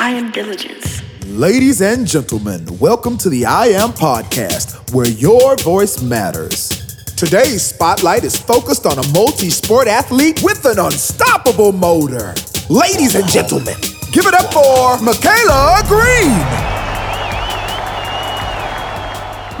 [0.00, 1.02] I am diligence.
[1.26, 6.70] Ladies and gentlemen, welcome to the I Am Podcast, where your voice matters.
[7.16, 12.32] Today's spotlight is focused on a multi sport athlete with an unstoppable motor.
[12.70, 13.76] Ladies and gentlemen,
[14.10, 16.40] give it up for Mikayla Green.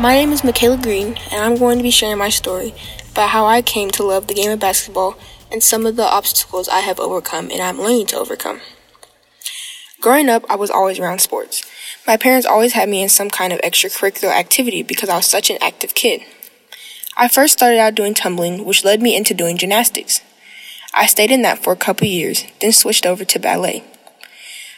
[0.00, 2.72] My name is Mikayla Green, and I'm going to be sharing my story
[3.12, 5.18] about how I came to love the game of basketball
[5.52, 8.62] and some of the obstacles I have overcome and I'm learning to overcome.
[10.00, 11.62] Growing up, I was always around sports.
[12.06, 15.50] My parents always had me in some kind of extracurricular activity because I was such
[15.50, 16.22] an active kid.
[17.18, 20.22] I first started out doing tumbling, which led me into doing gymnastics.
[20.94, 23.84] I stayed in that for a couple years, then switched over to ballet.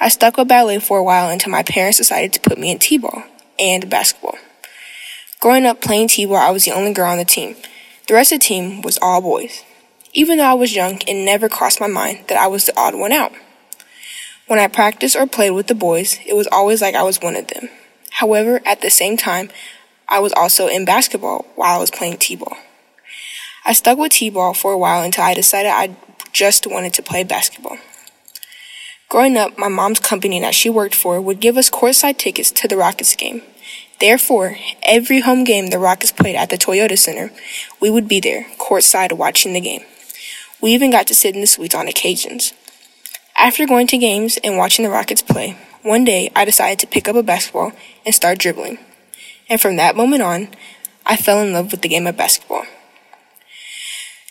[0.00, 2.80] I stuck with ballet for a while until my parents decided to put me in
[2.80, 3.22] t-ball
[3.56, 4.36] and basketball.
[5.38, 7.54] Growing up playing t-ball, I was the only girl on the team.
[8.08, 9.62] The rest of the team was all boys.
[10.12, 12.96] Even though I was young, it never crossed my mind that I was the odd
[12.96, 13.32] one out.
[14.46, 17.34] When I practiced or played with the boys, it was always like I was one
[17.34, 17.70] of them.
[18.10, 19.50] However, at the same time,
[20.06, 22.56] I was also in basketball while I was playing t-ball.
[23.64, 25.96] I stuck with t-ball for a while until I decided I
[26.32, 27.78] just wanted to play basketball.
[29.08, 32.68] Growing up, my mom's company that she worked for would give us courtside tickets to
[32.68, 33.42] the Rockets game.
[33.98, 37.30] Therefore, every home game the Rockets played at the Toyota Center,
[37.80, 39.84] we would be there, courtside watching the game.
[40.60, 42.52] We even got to sit in the suites on occasions.
[43.36, 47.08] After going to games and watching the Rockets play, one day I decided to pick
[47.08, 47.72] up a basketball
[48.06, 48.78] and start dribbling.
[49.48, 50.48] And from that moment on,
[51.04, 52.64] I fell in love with the game of basketball.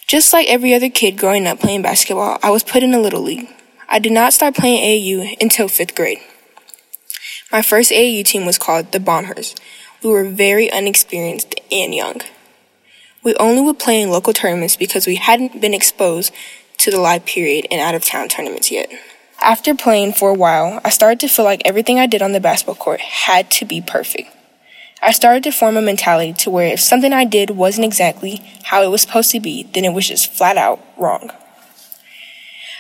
[0.08, 3.22] Just like every other kid growing up playing basketball, I was put in a little
[3.22, 3.50] league.
[3.90, 6.20] I did not start playing AAU until fifth grade.
[7.52, 9.54] My first AAU team was called the Bombers.
[10.02, 12.22] We were very unexperienced and young.
[13.24, 16.34] We only would play in local tournaments because we hadn't been exposed
[16.84, 18.92] to the live period and out of town tournaments yet.
[19.42, 22.42] After playing for a while, I started to feel like everything I did on the
[22.42, 24.30] basketball court had to be perfect.
[25.02, 28.84] I started to form a mentality to where if something I did wasn't exactly how
[28.84, 31.32] it was supposed to be, then it was just flat out wrong.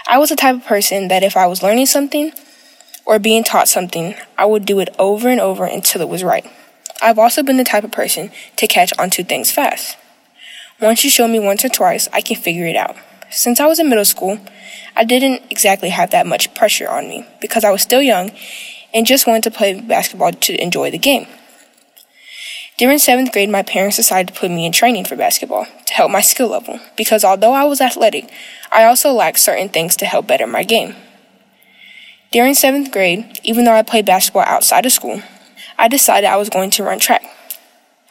[0.06, 2.34] I was the type of person that if I was learning something
[3.06, 6.46] or being taught something, I would do it over and over until it was right.
[7.02, 9.96] I've also been the type of person to catch on to things fast.
[10.82, 12.98] Once you show me once or twice, I can figure it out.
[13.34, 14.38] Since I was in middle school,
[14.96, 18.32] I didn't exactly have that much pressure on me because I was still young
[18.94, 21.26] and just wanted to play basketball to enjoy the game.
[22.78, 26.12] During seventh grade, my parents decided to put me in training for basketball to help
[26.12, 28.30] my skill level because although I was athletic,
[28.72, 30.96] I also lacked certain things to help better my game.
[32.32, 35.24] During seventh grade, even though I played basketball outside of school,
[35.80, 37.24] I decided I was going to run track.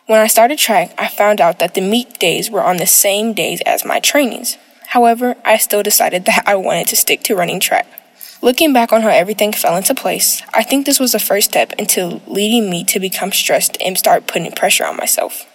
[0.07, 3.35] When I started track, I found out that the meet days were on the same
[3.35, 4.59] days as my trainings.
[4.93, 7.87] However, I still decided that I wanted to stick to running track.
[8.43, 11.73] Looking back on how everything fell into place, I think this was the first step
[11.79, 15.47] into leading me to become stressed and start putting pressure on myself.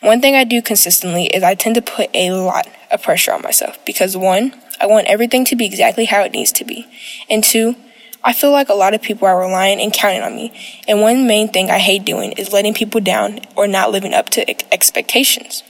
[0.00, 3.42] One thing I do consistently is I tend to put a lot of pressure on
[3.42, 6.88] myself because one, I want everything to be exactly how it needs to be.
[7.30, 7.76] And two,
[8.24, 10.52] I feel like a lot of people are relying and counting on me.
[10.88, 14.28] And one main thing I hate doing is letting people down or not living up
[14.30, 15.62] to expectations.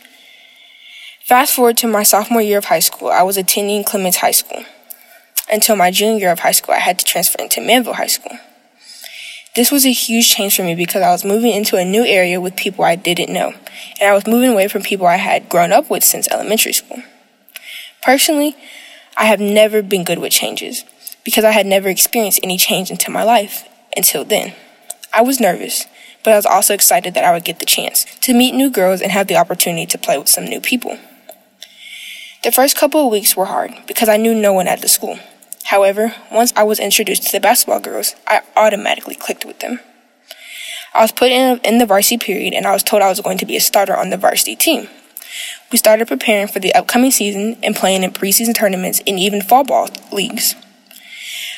[1.28, 4.64] Fast forward to my sophomore year of high school, I was attending Clements High School.
[5.52, 8.38] Until my junior year of high school, I had to transfer into Manvel High School.
[9.54, 12.40] This was a huge change for me because I was moving into a new area
[12.40, 13.52] with people I didn't know,
[14.00, 17.02] and I was moving away from people I had grown up with since elementary school.
[18.00, 18.56] Personally,
[19.14, 20.82] I have never been good with changes
[21.26, 24.54] because I had never experienced any change into my life until then.
[25.12, 25.84] I was nervous,
[26.24, 29.02] but I was also excited that I would get the chance to meet new girls
[29.02, 30.98] and have the opportunity to play with some new people.
[32.44, 35.18] The first couple of weeks were hard because I knew no one at the school.
[35.64, 39.80] However, once I was introduced to the basketball girls, I automatically clicked with them.
[40.94, 43.38] I was put in, in the varsity period and I was told I was going
[43.38, 44.88] to be a starter on the varsity team.
[45.72, 49.64] We started preparing for the upcoming season and playing in preseason tournaments and even fall
[49.64, 50.54] ball leagues.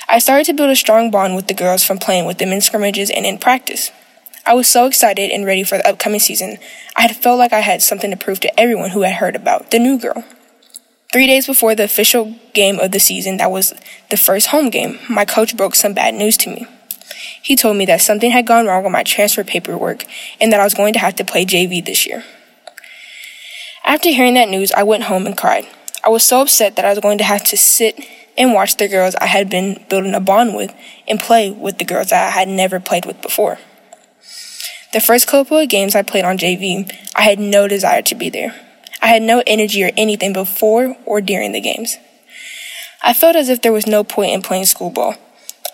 [0.08, 2.62] I started to build a strong bond with the girls from playing with them in
[2.62, 3.92] scrimmages and in practice.
[4.46, 6.56] I was so excited and ready for the upcoming season.
[6.96, 9.70] I had felt like I had something to prove to everyone who had heard about
[9.70, 10.24] the new girl.
[11.12, 13.74] Three days before the official game of the season, that was
[14.10, 16.66] the first home game, my coach broke some bad news to me.
[17.42, 20.04] He told me that something had gone wrong with my transfer paperwork
[20.40, 22.24] and that I was going to have to play JV this year.
[23.84, 25.66] After hearing that news, I went home and cried.
[26.04, 27.98] I was so upset that I was going to have to sit
[28.38, 30.72] and watch the girls I had been building a bond with
[31.08, 33.58] and play with the girls that I had never played with before.
[34.92, 38.30] The first couple of games I played on JV, I had no desire to be
[38.30, 38.54] there.
[39.02, 41.96] I had no energy or anything before or during the games.
[43.02, 45.14] I felt as if there was no point in playing school ball.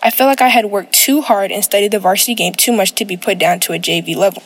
[0.01, 2.93] I felt like I had worked too hard and studied the varsity game too much
[2.93, 4.43] to be put down to a JV level.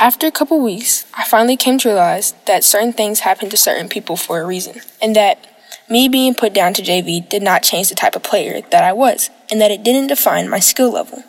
[0.00, 3.88] After a couple weeks, I finally came to realize that certain things happen to certain
[3.88, 5.44] people for a reason, and that
[5.90, 8.92] me being put down to JV did not change the type of player that I
[8.92, 11.24] was, and that it didn't define my skill level.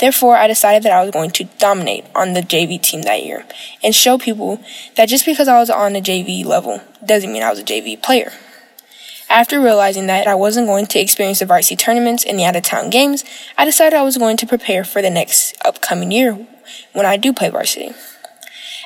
[0.00, 3.46] Therefore, I decided that I was going to dominate on the JV team that year
[3.82, 4.60] and show people
[4.96, 8.02] that just because I was on the JV level doesn't mean I was a JV
[8.02, 8.32] player.
[9.30, 12.62] After realizing that I wasn't going to experience the varsity tournaments and the out of
[12.62, 13.24] town games,
[13.56, 16.46] I decided I was going to prepare for the next upcoming year
[16.92, 17.92] when I do play varsity.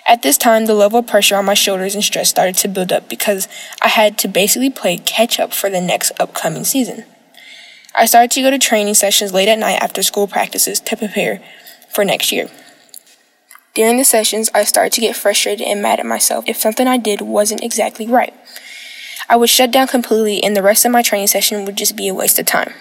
[0.07, 2.93] At this time, the level of pressure on my shoulders and stress started to build
[2.93, 3.47] up because
[3.83, 7.05] I had to basically play catch up for the next upcoming season.
[7.99, 11.43] I started to go to training sessions late at night after school practices to prepare
[11.91, 12.49] for next year.
[13.75, 16.97] During the sessions, I started to get frustrated and mad at myself if something I
[16.97, 18.33] did wasn't exactly right.
[19.29, 22.07] I would shut down completely, and the rest of my training session would just be
[22.07, 22.73] a waste of time.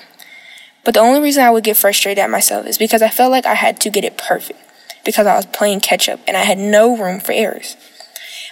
[0.86, 3.48] But the only reason I would get frustrated at myself is because I felt like
[3.48, 4.60] I had to get it perfect,
[5.04, 7.76] because I was playing catch up and I had no room for errors.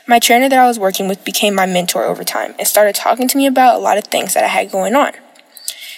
[0.07, 3.27] My trainer that I was working with became my mentor over time and started talking
[3.27, 5.13] to me about a lot of things that I had going on.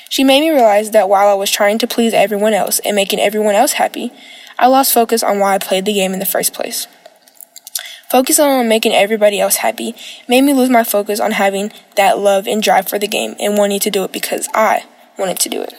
[0.09, 3.19] She made me realize that while I was trying to please everyone else and making
[3.19, 4.12] everyone else happy,
[4.57, 6.88] I lost focus on why I played the game in the first place.
[8.09, 9.94] Focusing on making everybody else happy
[10.30, 13.57] made me lose my focus on having that love and drive for the game and
[13.57, 14.86] wanting to do it because I
[15.18, 15.74] wanted to do it.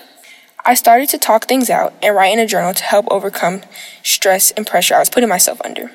[0.65, 3.63] I started to talk things out and write in a journal to help overcome
[4.03, 5.91] stress and pressure I was putting myself under.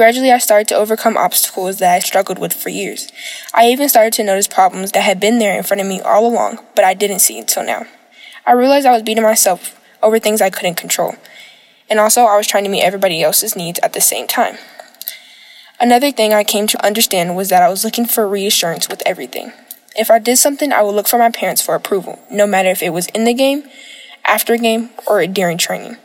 [0.00, 3.12] Gradually, I started to overcome obstacles that I struggled with for years.
[3.52, 6.26] I even started to notice problems that had been there in front of me all
[6.26, 7.84] along, but I didn't see until now.
[8.46, 11.16] I realized I was beating myself over things I couldn't control,
[11.90, 14.56] and also I was trying to meet everybody else's needs at the same time.
[15.78, 19.52] Another thing I came to understand was that I was looking for reassurance with everything.
[19.96, 22.82] If I did something, I would look for my parents for approval, no matter if
[22.82, 23.64] it was in the game,
[24.24, 25.98] after a game, or during training.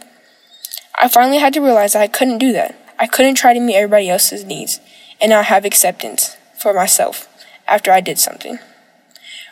[1.00, 2.81] I finally had to realize that I couldn't do that.
[3.00, 4.80] I couldn't try to meet everybody else's needs
[5.19, 7.27] and not have acceptance for myself
[7.68, 8.59] after I did something.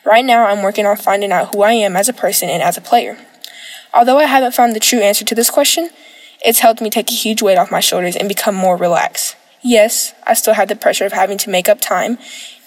[0.05, 2.77] Right now, I'm working on finding out who I am as a person and as
[2.77, 3.17] a player.
[3.93, 5.89] Although I haven't found the true answer to this question,
[6.43, 9.35] it's helped me take a huge weight off my shoulders and become more relaxed.
[9.61, 12.17] Yes, I still have the pressure of having to make up time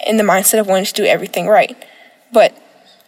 [0.06, 1.76] and the mindset of wanting to do everything right,
[2.32, 2.56] but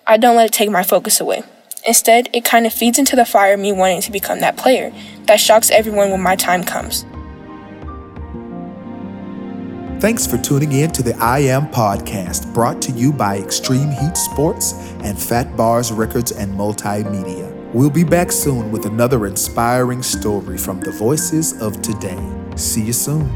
[0.06, 1.42] I don't let it take my focus away.
[1.86, 4.92] Instead, it kind of feeds into the fire of me wanting to become that player
[5.24, 7.06] that shocks everyone when my time comes.
[10.00, 14.16] Thanks for tuning in to the I Am podcast, brought to you by Extreme Heat
[14.16, 17.52] Sports and Fat Bars Records and Multimedia.
[17.72, 22.16] We'll be back soon with another inspiring story from the voices of today.
[22.54, 23.28] See you soon.